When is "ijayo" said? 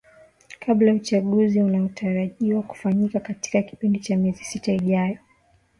4.73-5.17